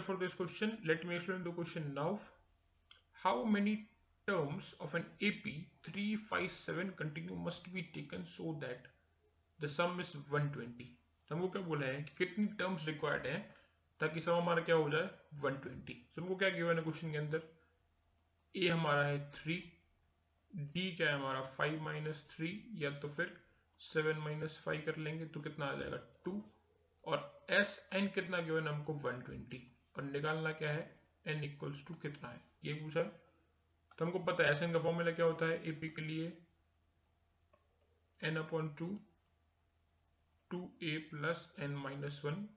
[0.00, 0.78] for this question.
[0.84, 2.18] Let me explain the question now.
[3.12, 3.88] How many
[4.26, 5.44] terms of an AP
[5.84, 8.86] 357 continue must be taken so that
[9.60, 10.86] the sum is 120?
[11.28, 13.38] तो हमको क्या बोला है कि कितनी terms required है
[14.00, 15.10] ताकि सम हमारा क्या हो जाए?
[15.44, 17.42] 120 so हमको क्या गिवन है क्वेश्चन के अंदर?
[18.56, 19.60] ए हमारा है 3
[20.74, 21.42] डी क्या है हमारा?
[21.56, 22.50] 5 माइनस थ्री
[22.84, 23.36] या तो फिर
[23.80, 26.40] 7 माइनस फाइव कर लेंगे तो कितना आ जाएगा 2
[27.04, 28.92] और एस एन कितना गिवन हमको?
[29.04, 30.84] 120 और निकालना क्या है?
[31.26, 32.40] एन इक्वल्स टू कितना है?
[32.64, 33.02] ये पूछा।
[33.98, 35.62] तो हमको पता है एस एन का फॉर्मूला क्या होता है?
[35.68, 36.32] एपी के लिए
[38.20, 38.86] n upon two
[40.50, 42.48] two a plus n minus one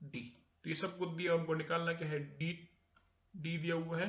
[0.00, 0.20] d
[0.64, 2.18] तो ये सब कुछ दिया, हमको निकालना क्या है?
[2.38, 2.52] डी
[3.34, 4.08] डी दिया हुआ है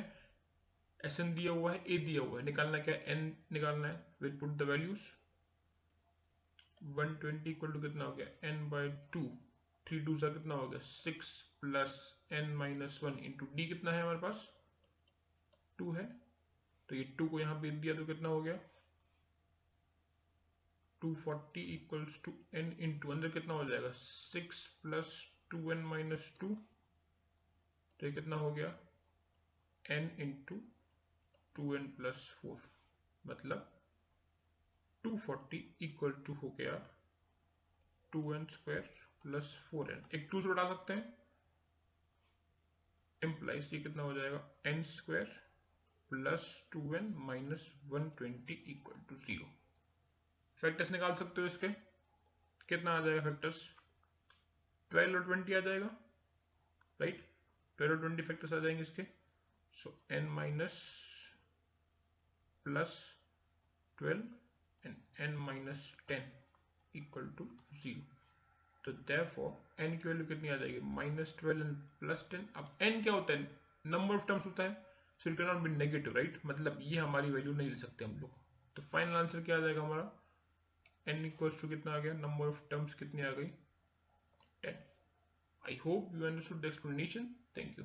[1.00, 3.04] एस एन दिया हुआ है ए दिया हुआ है। निकालना क्या है?
[3.06, 5.00] एन निकालना है। With put the values
[6.90, 8.26] 120 equal to कितना हो गया?
[8.48, 9.20] N by two
[9.86, 10.78] three two सा कितना हो गया?
[10.78, 14.50] Six plus n minus one into d कितना है हमारे पास?
[15.78, 16.20] टू है।
[16.88, 18.54] तो ये टू को यहाँ पे दिया तो कितना हो गया?
[21.02, 23.90] 240 forty equals to n into अंदर कितना हो जाएगा?
[23.90, 26.48] Six plus two n minus two.
[28.00, 28.78] तो ये कितना हो गया?
[29.90, 30.60] N into
[31.54, 32.58] two n plus four.
[33.26, 33.72] मतलब
[35.04, 36.72] 240 इक्वल टू हो गया
[38.12, 41.18] two n square plus four n एक टू से बढ़ा सकते हैं।
[43.22, 44.38] इम्प्लाइज ये कितना हो जाएगा?
[44.66, 45.38] N square
[46.10, 49.48] plus two n minus one twenty equal to zero
[50.62, 51.68] factors निकाल सकते हो इसके।
[52.68, 53.68] कितना आ जाएगा फैक्टर्स
[54.90, 55.86] ट्वेल्व और ट्वेंटी आ जाएगा।
[57.00, 57.24] राइट
[57.78, 59.02] ट्वेल्व और ट्वेंटी फैक्टर्स आ जाएँगे इसके।
[59.74, 60.80] So n minus
[62.66, 62.96] plus
[63.98, 66.32] twelve and n minus ten
[66.94, 68.19] equal to zero
[68.84, 69.50] तो देयरफॉर
[69.84, 70.80] n की वैल्यू कितनी आ जाएगी?
[70.80, 73.48] Minus twelve and plus ten अब n क्या होता है?
[73.86, 74.74] नंबर ऑफ़ टर्म्स होता है
[75.20, 78.16] so it can not be negative right मतलब ये हमारी वैल्यू नहीं ले सकते हम
[78.20, 78.30] लोग।
[78.76, 80.10] तो फाइनल आंसर क्या आ जाएगा हमारा?
[81.06, 82.12] एन इक्वल्स टू कितना आ गया?
[82.12, 83.46] नंबर ऑफ़ टर्म्स कितनी आ गई?
[84.62, 84.84] Ten
[85.62, 87.84] I hope you understood the explanation thank you